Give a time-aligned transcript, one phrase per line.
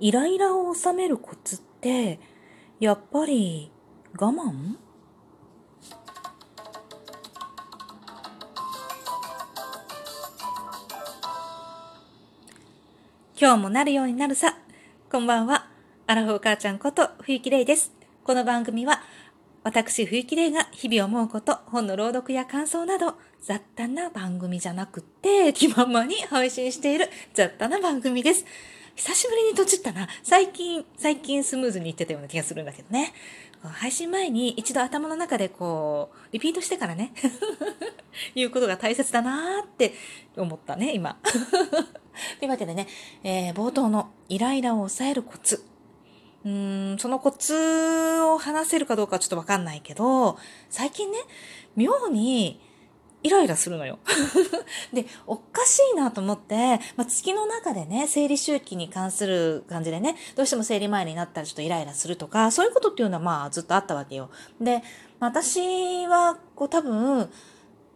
[0.00, 2.20] イライラを収めるコツって、
[2.78, 3.72] やっぱり
[4.16, 4.76] 我慢？
[13.40, 14.56] 今日もなるようになるさ。
[15.10, 15.66] こんばんは。
[16.06, 17.92] アラフォー母ちゃんこと冬木玲です。
[18.22, 19.02] この番組は、
[19.64, 28.44] 私冬木玲が日々思うこと、本の朗読や感想など、雑多な番組じゃなくって、気ままに配信している雑多な番組です。
[28.98, 30.08] 久しぶりに閉じったな。
[30.24, 33.12] 最近、最近スムーズにいってたような気がするんだけどね。
[33.62, 37.12] 配信前に一度頭の中でこう、リピートしてからね、
[38.34, 39.94] いうことが大切だなーって
[40.36, 41.16] 思ったね、今。
[42.40, 42.88] というわけでね、
[43.22, 45.62] えー冒頭のイライラを抑えるコツ。
[46.44, 50.36] うーん、そのコツを話せるかどうかちょっとわかんないけど、
[50.70, 51.18] 最近ね、
[51.76, 52.60] 妙に
[53.22, 53.98] イライラするのよ。
[54.92, 64.30] で、おかしいなと思って、まあ、月の中でね、生理周期に関する感じでね、どうしても生理前になったらちょっとイライラするとか、そういうことっていうのはまあずっとあったわけよ。
[64.60, 64.82] で、
[65.18, 67.28] 私はこう多分、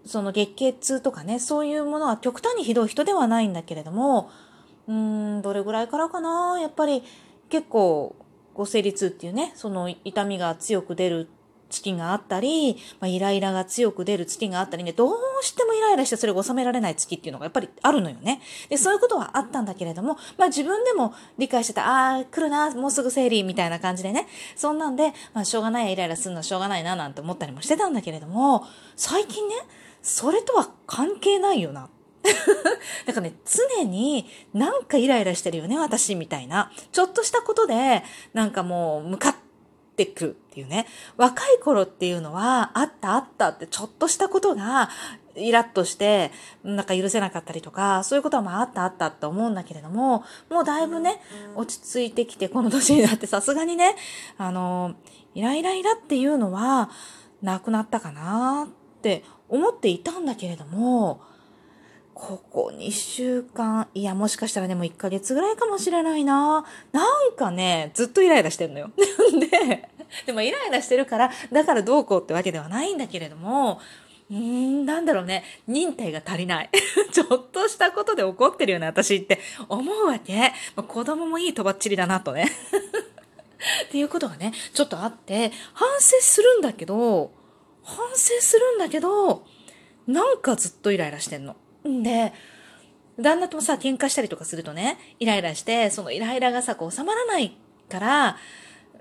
[0.05, 4.31] その月経痛とかね、そういうものは極端にひどい人ではないんだけれども、
[4.89, 6.59] うん、どれぐらいからかな？
[6.61, 7.05] やっぱり
[7.49, 8.17] 結構、
[8.55, 11.29] こう生理痛っていうね、その痛みが強く出る
[11.73, 18.41] 月があったり、まあ、イライラが強く出る月があったりね、どうしてもイライラしてそれが収められない月っていうのがやっぱりあるのよね。
[18.69, 29.55] で、そういうことはあったんだけれども、まあ自分でも理解してた、ああー、来るな、もうすぐ生理みたいな感じでね、そんなんで、まあしょうがないイライラするのはしょうがないななんて思ったりもしてたんだけれども、最近ね、
[30.03, 31.89] それとは関係ないよな。
[33.07, 36.73] だからね、常になんかイライラしてるよね、私みたいな。
[36.93, 39.37] ちょっとしたことで、なんかもう、向か
[39.93, 40.87] ってくるっていうね。
[41.17, 44.89] 若い頃っていうのは、あったあったって、ちょっとしたことが、
[45.35, 46.31] イラッとして、
[46.65, 51.21] なんか許せなかったりとか、そういうことはまああったあったって思うんだけれども、もうだいぶね、
[51.55, 53.97] 落ち着いてきて、この年になってさすがにね、
[54.39, 54.95] あの、
[55.35, 56.91] イライライラっていうのは、
[57.43, 61.21] なくなったかなって思っていたんだけれども、
[62.23, 66.65] ここ2週間、いや、もしかしたらね、もう1ヶ月ぐらいかもしれないな。
[66.93, 68.93] なんかね、ずっとイライラしてんのよ。
[69.51, 69.89] で、
[70.27, 73.81] でもイライラしてるから、だからどうこうってわけではないんだけれども、
[74.31, 76.71] うーん、なんだろうね、忍耐が足りない。
[77.11, 80.53] ちょっとしたことで怒ってるよね、私って思うわけ。
[80.77, 82.47] まあ子供もいいとばっちりだなとね。
[83.87, 87.33] っていうことがね、ちょっとあって、反省するんだけど、
[87.83, 89.45] 反省するんだけど、
[90.07, 91.57] なんかずっとイライラしてんの。
[91.89, 92.03] ん。
[92.03, 92.33] で、
[93.19, 97.57] 旦那ともさ、喧嘩したりとかするとね、イライラして、そのイライラがさ、こう収まらない
[97.89, 98.37] から、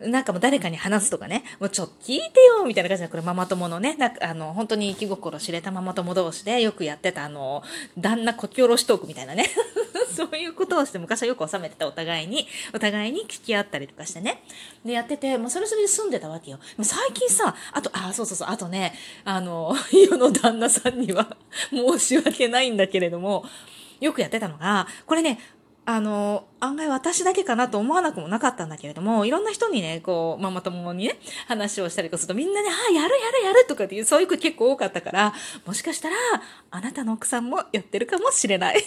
[0.07, 7.63] なんかもう誰かに話すとかね、もうちょっと聞いてよみたいな感じで、これママ友のね、なんかあの、本当に気心知れたママ友同士でよくやってたあの、
[7.97, 9.45] 旦那こき下ろしトークみたいなね。
[10.15, 14.43] そういうことをして昔はよく収めてたお互いに、お互いに聞き合ったりとかしてね。
[14.85, 16.57] で、やってて、もうそれそれで住んでたわけよ。
[16.57, 21.35] でも最近さ、あと、あ、そうそうそう、あとね、あの、 世の旦那さんには
[21.69, 23.45] 申し訳ないんだけれども、
[23.99, 25.39] よくやってたのが、これね、
[25.83, 35.33] あの、案外私だけかなと思わなくもなかったんだけれども、いろんな人にね、こう、ママ友にね、話をしたりとかするとみんなね、ああ、やるやるやるとかっていう、そういう子結構多かったから、
[35.65, 36.15] もしかしたら、
[36.69, 38.83] あなたの奥さんもやってるかもしれない。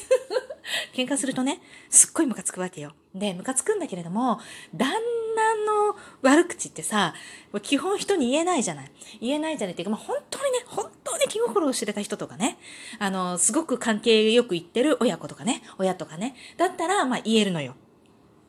[0.94, 1.60] 喧嘩するとね、
[1.90, 2.92] すっごいムカつくわけよ。
[3.14, 4.40] で、ムカつくんだけれども、
[4.74, 4.90] 旦
[5.36, 7.14] 那の悪口ってさ、
[7.62, 8.90] 基本人に言えないじゃない。
[9.20, 12.58] 言えないじゃないっていうか、まあ、本当にね、本当に気心を知れた人とかね、
[12.98, 17.74] あの、すごく関係よくいってる親子とかね、親とかね、だったら、まあ、言えるのよ。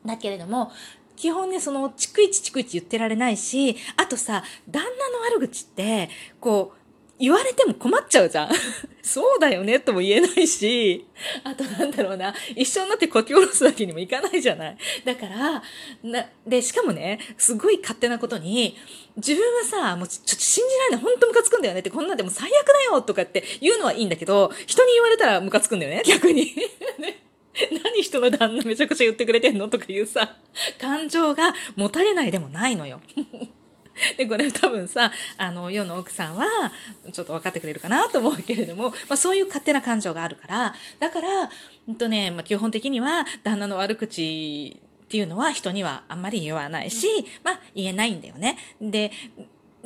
[0.04, 0.70] だけれども、
[1.16, 6.10] 基本ね、その、逐一逐一言ってられないし、あとさ、旦那の悪口って、
[6.40, 6.75] こう、
[7.18, 8.50] 言われても困っちゃうじゃん。
[9.02, 11.06] そうだよねとも言えないし、
[11.44, 14.76] あとなんだろうな、一緒になってこき下ろすわけにもいかないじゃない。
[15.04, 15.62] だから、
[16.02, 18.76] な、で、しかもね、すごい勝手なことに、
[19.16, 26.54] 自分はさ、もうちょっと信じられない、本当ムカつくんだよねって、こんなんでも最悪だよとかって言うのはいいんだけど、人に言われたらムカつくんだよね、逆に。
[26.98, 27.22] ね
[27.82, 30.36] 何人の旦那めちゃくちゃ言ってくれてんのとかいうさ、
[30.78, 33.00] 感情が持たれないでもないのよ。
[34.16, 36.46] で、これ多分さ、あの、世の奥さんは、
[37.12, 41.28] ちょっと分かってくれるかなと思うけれども、まあそういう勝手な感情があるから、だから、
[41.88, 47.06] うんとね、まあ基本的には、旦那の悪口っていうのは人にはあんまり言わないし、
[47.44, 48.58] まあ言えないんだよね。
[48.80, 49.12] で、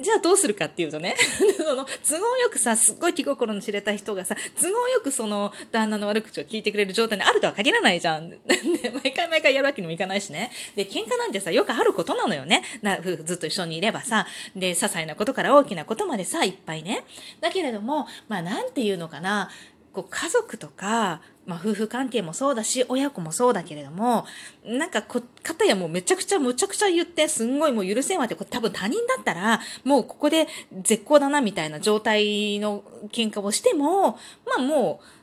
[0.02, 1.17] じゃあどうするかっていうとね、
[1.56, 8.31] その、都合よくさ、すっごい気心の知れた人がさ、都合よくその、旦那の悪口を聞いてくれる状態にあるとは限らないじゃん。
[8.31, 8.38] で、
[9.02, 10.50] 毎回毎回やるわけにもいかないしね。
[10.76, 12.62] で、喧嘩なんてさ、よくあることなのよね。
[12.82, 17.05] な、夫婦ずっと一緒にいればさ、で、些細なことから大きなことまでさ、いっぱいね。
[17.41, 19.50] だけれども、まあ、なんていうのかな、
[19.93, 21.20] こう、家族とか、
[21.50, 24.25] まあ、夫婦関係もそうだし、親子もそうだけれども、
[24.64, 30.47] なんかこ、かたやもうめちゃくちゃむちゃくちゃ言って、すんごいもう許せんわって、多分他人だったら、もうここで
[30.82, 34.12] 絶好だなみたいな状態の喧嘩をしても、
[34.47, 35.19] まあもう、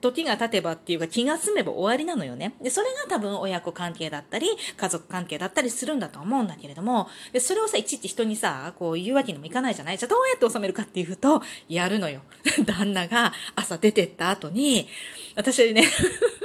[0.00, 2.54] 時が経てばっていうか気が済めば終わりなのよね。
[2.60, 9.98] で、それが多分親子関係だったり、家族関係だったりするんだと思うんだけれども、で、それをさ、いちいち人にさ、こう言うわけにもいかないじゃない？
[9.98, 12.22] じゃあどうやって収めるかっていうと、やるのよ。
[12.66, 14.88] 旦那が朝出てった後に、
[15.36, 15.84] 私ね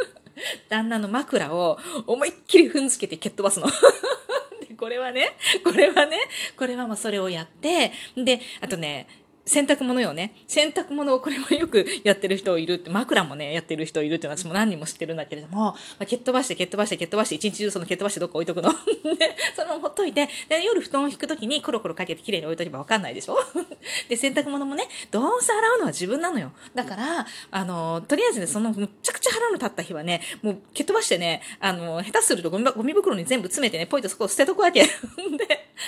[0.69, 3.67] 旦那の枕を思いっきり踏んづけて蹴っ飛ばすの。
[4.77, 6.17] これはね、これはね、
[6.57, 9.07] これはまあそれをやって、で、あとね、
[9.45, 10.33] 洗濯物よね。
[10.47, 18.71] 洗濯物をこれもよくやってる人いるって、枕もね、やってる人いるって私も何人も知ってるんだけれども、まあ、蹴っ飛ばして、蹴っ飛ばして、蹴っ飛ばして、一日中その蹴っ飛ばしてどっか置いとくの？
[18.71, 18.77] で、
[19.55, 23.37] そのままほっといて、で、夜布団を引くときにコロコロかけて綺麗に置いとけばわかんないでしょ？
[24.07, 26.51] で、洗濯物もね、どうせ洗うのは自分なのよ。
[26.73, 34.83] だから、あの、とりあえずね、そのむちゃくちゃ腹の立った日はね、もう蹴っ飛ばしてね、あの、下手するとゴミゴミ袋に全部詰めてね、ポイとそこを捨てとくわけ。
[34.87, 34.89] で、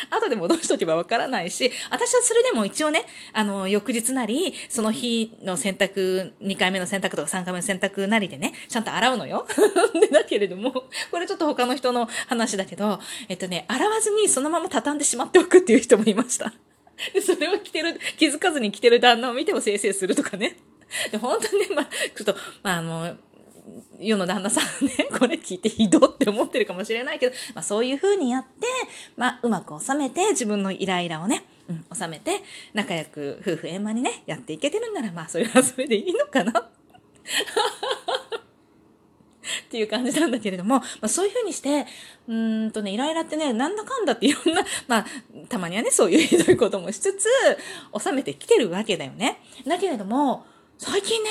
[0.09, 9.47] 後で戻しとけばわからないし、私はそれでも一応ね、あの、の翌日なり、その日の洗濯、2回目の洗濯とか3回目の洗濯なりでね、ちゃんと洗うのよ。
[9.99, 10.71] で、だけれども、
[11.11, 12.99] これちょっと他の人の話だけど、
[13.29, 16.53] えっとね、洗わずにそのまま畳んでしまっておくっていう人もいました。
[17.13, 20.57] で、それを着てる、気づかずに着てる旦那を見ても生成するとかね。
[21.11, 23.17] で、本当にね、まあ、ちょっと、まあ、あの、
[23.99, 28.67] 世の旦那さんね、これ聞いてひどって思ってるかもしれないけど、まあそういう風にやって、
[29.17, 32.41] まあうまく収めて自分のイライラをね、うん、収めて
[32.73, 36.51] 仲良く夫婦円満にね、やっていけてるんならまあそれはそれでいいのかな
[39.65, 41.85] っていう感じなんだけれども、まあ、そういうふうにして、
[42.27, 42.33] う
[42.67, 45.05] んとね、イライラってね、なんだかんだっていろんな、まあ、
[45.49, 47.27] たまにはね、そういうひどいこともしつつ、
[47.97, 49.39] 収めてきてるわけだよね。
[49.67, 50.45] だけれども、
[50.77, 51.29] 最近ね、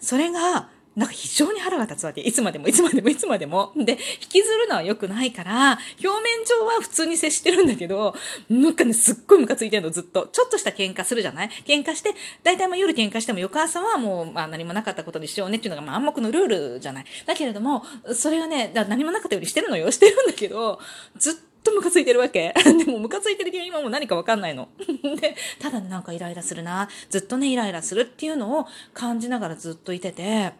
[0.00, 2.20] それが、なんか非常に腹が立つわけ。
[2.20, 3.72] いつまでもいつまでもいつまでも。
[3.76, 3.98] で、引
[4.28, 8.14] きずるのは良くないから、表面上は普通に接してるんだけど、
[8.48, 10.28] なんかね、すっごいムカついてるの、ずっと。
[10.28, 11.50] ちょっとした喧嘩するじゃない？
[11.66, 17.04] 喧嘩して、大体まあ夜喧嘩しても翌朝はもう、まあ何もなかったことにしようねっていうのがまあ暗黙のルールじゃない？
[17.26, 17.82] だけれども、
[18.14, 19.90] それがね、何もなかったようにしてるのよ。
[19.90, 20.78] してるんだけど、
[21.18, 22.54] ずっとムカついてるわけ。
[22.62, 24.68] でもムカついてる理由今も何かわかんないの。
[25.20, 26.88] で、ただね、なんかイライラするな。
[27.10, 30.52] ずっとね、イライラするっていうのを感じながらずっといてて、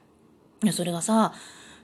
[0.64, 1.32] いや、それがさ、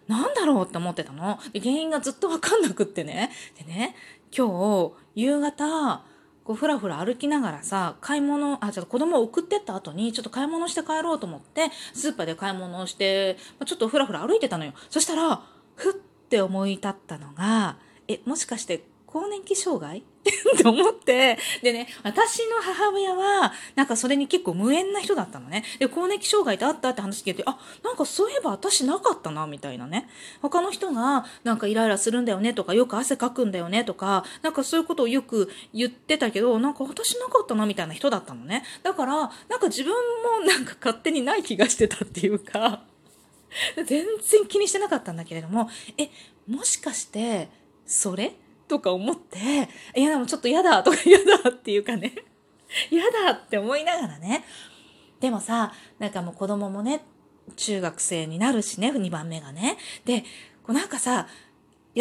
[0.09, 1.39] なんだろうって思ってたの。
[1.53, 3.31] で、原因がずっとわかんなくってね。
[3.59, 3.95] でね、
[4.37, 6.03] 今日、夕方、
[6.45, 13.37] こう、ふらふら歩きながらさ、買い物、あ、ちょっと子供を送ってった後に、ちょっと買い物して帰ろうと思って、スーパーで買い物をして、
[13.67, 14.73] ちょっとふらふら歩いてたのよ。
[14.89, 15.43] そしたら、
[15.77, 17.77] ふって思い立ったのが、
[18.09, 20.03] え、もしかして更年期障害？
[20.31, 25.65] って思って、でね、私の母親は、なんかそれに結構無縁な人だったのね。
[25.79, 30.09] で、更年期障害ってあったって話聞いて、あ、なんかそういえば私なかったな、みたいなね。
[30.43, 38.65] 他の人が、なんかイライラするんだよねとか、よく汗かくんだよねとか、なんかそういうことをよく言ってたけど、なんか私なかったな、みたいな人だったのね。
[38.83, 39.15] だから、
[39.49, 39.93] なんか自分
[40.41, 42.83] もなんか勝手にない気がしてたっていうか、
[43.77, 44.07] 全然
[44.47, 45.69] 気にしてなかったんだけれども、
[45.99, 46.09] え、
[46.49, 47.49] もしかして、
[47.85, 48.35] それ？
[48.71, 49.69] とか思って、
[49.99, 52.15] いやでもちょっと嫌だとか嫌だっていうかね、
[52.89, 54.45] 嫌だって思いながらね。
[55.19, 57.05] でもさ、なんかもう子供もね、
[57.57, 59.77] 中学生になるしね、2番目がね。
[60.05, 60.21] で、
[60.63, 61.27] こうなんかさ、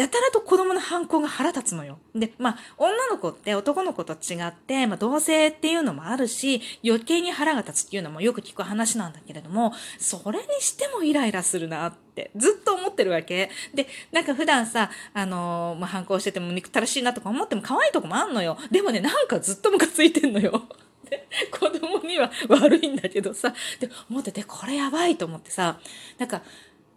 [0.00, 1.98] やたらと子供の反抗が腹立つのよ。
[2.14, 13.50] で、まあ、女の子って男の子と違って、まあ、同性っていうのもあるし、余計に腹が立つっていうのもよく聞く話なんだけれども、それにしてもイライラするなって、ずっと思ってるわけ。
[13.74, 18.56] で、なんか普段さ、あのー、まあ、反抗してても憎たらしいなとか思っても可愛いとこもあんのよ。
[18.70, 20.62] でもね、なんかずっとムカついてんのよ。
[21.52, 25.78] 子供には悪いんだけどさ、で、思ってて、これやばいと思ってさ、
[26.16, 26.40] なんか、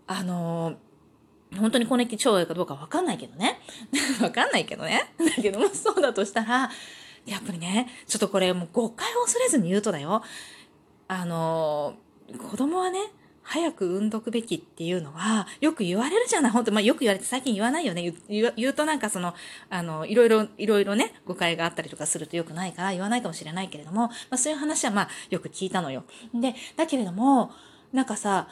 [0.07, 0.92] あのー
[1.59, 3.59] 本当に更年期障害かどうかわかんないけどね。
[4.21, 5.13] わかんないけどね。
[5.17, 6.69] だけども、そうだとしたら、
[7.25, 10.23] やっぱりね、ちょっとこれもう誤解を恐れずに言うとだよ。
[11.07, 11.95] あの、
[12.49, 12.99] 子供はね、
[13.43, 18.13] 早く産んどくべきっていうのは、よく言われるじゃない本当まあよく言われて最近言わないよね。
[18.29, 19.33] 言う言うとなんかその、
[19.69, 26.05] あの、いろいろ、いろいろね、誤解があったりとかするとよくないから言わないかもしれないけれども、まあそういう話はまあよく聞いたのよ。
[26.33, 27.51] で、だけれども、
[27.91, 28.47] なんかさ、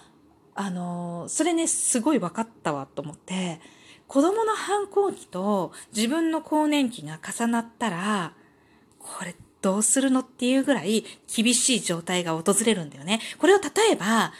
[0.55, 3.60] あの、それね、すごい分かったわと思って、
[4.08, 8.34] 子供の反抗期と自分の更年期が重なったら、
[9.00, 13.22] これどうするのっていうぐらい厳しい状態が訪れるんだよね。
[13.38, 14.34] これを例えば、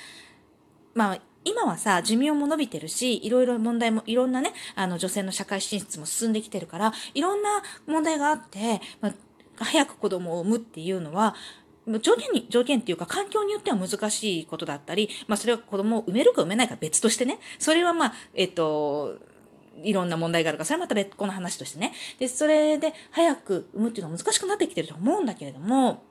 [0.94, 9.14] まあ、今はさ、寿命も伸びてるし、いろいろ問題も、いろんなね、あの女性の社会進出も進んできてるから、いろんな問題があって、まあ、
[9.56, 11.36] 早く子供を産むっていうのは、
[12.02, 19.18] 条件に、条件っていうか環境によっては難しいことだったり、まあそれは子供を産めるか産めないか別としてね、それはまあ、えっと、
[19.84, 21.94] いろんな問題があるから、それはまた別個の話としてね。
[22.20, 26.04] で、それで早く産むっていうのは難しくなってきてると思うんだけれども、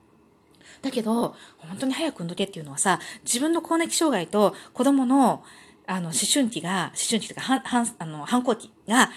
[0.83, 5.45] だけど、本当に早く産んどけっていうのはさ、自分の更年期障害と子供の、
[5.87, 9.11] あの、思春期が、思春期というか、はん、あの、反抗期が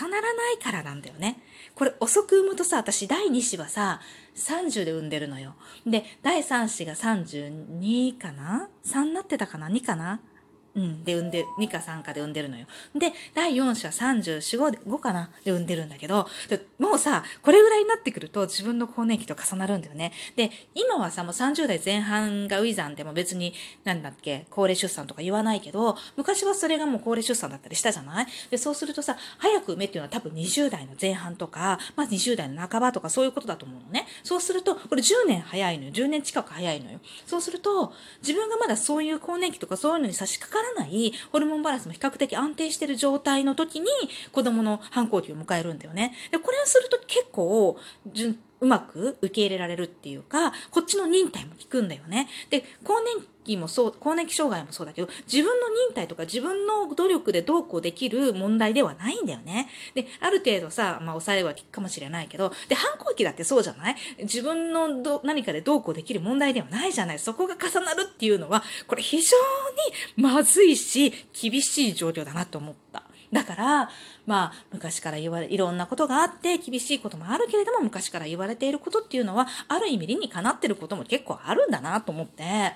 [0.00, 1.40] 重ならないからなんだよね。
[1.78, 4.00] これ遅く産むとさ、私第2子はさ、
[4.34, 5.54] 30で産んでるのよ。
[5.86, 10.20] で、第3子が32かな ?3 になってたかな ?2 かな？
[10.78, 11.04] うん。
[11.04, 12.66] で、産んで、2か3かで産んでるのよ。
[12.94, 15.30] で、第4子は34、5, 5かな？
[15.44, 16.28] で産んでるんだけど、
[16.78, 20.12] もうさ、これぐらいになってくると自分の更年期と重なるんだよね。
[20.36, 23.54] で、今はさ、もう30代前半がウィザンでも別に、
[23.84, 28.26] なんだっけ、高齢出産とか言わないけど、昔はそれがもう高齢出産だったりしたじゃない？
[28.50, 34.06] で、そうするとさ、早く産めっていうのは多分20代の前半とか、まあ20代の半ばとかそういうことだと思うのね。
[34.22, 35.90] そうすると、これ10年早いのよ。
[35.90, 37.00] 10年近く早いのよ。
[37.26, 43.86] そうすると、自分がまだそういう更年期とかそういうのに差し掛からないホルモンバランスも比較的安定している状態の時に
[44.32, 46.14] 子供の反抗期を迎えるんだよね。
[46.30, 47.76] で、これをすると結構、
[48.60, 52.28] うまく受け入れられるっていうか、こっちの忍耐も効くんだよね。
[52.50, 59.68] で、更年期もそう、更年期障害もそうだけど、自分の忍耐とか自分の努力でどうこうできる問題ではないんだよね。
[59.94, 63.96] で、ある程度さ、まあ抑えは効くかもしれないけど、で、反抗期だってそうじゃない？
[64.22, 67.18] 自分のど何かでどうこうできる問題ではないじゃない？
[67.18, 69.36] そこが重なるっていうのは、これ非常
[70.18, 73.04] にまずいし、厳しい状況だなと思った。
[73.32, 73.90] だから、
[74.26, 82.72] まあ、昔から言われ、いろんなことがあって、厳しいこともあるけれども、昔から言われていることっていうのは、ある意味理にかなってることも結構あるんだなと思って、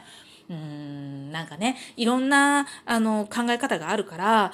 [0.51, 4.53] うーん、なんかね、いろんな、あの、考え方があるから、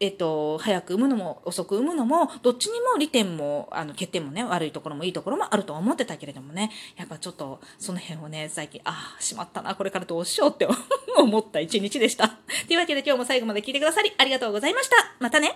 [0.00, 10.68] えっと、早く産むのも遅く産むのも、どっちにも利点も、あの、欠点もね、悪いところもいいところもあると思ってたけれどもね、やっぱちょっと、その辺をね、最近、ああ、しまったな、これからどうしようって
[11.16, 12.28] 思った一日でした。
[12.66, 14.96] というわけで今日も最後まで聞いてくださりありがとうございました。
[15.18, 15.46] またね